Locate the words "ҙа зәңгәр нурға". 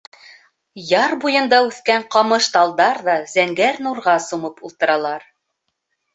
3.09-4.19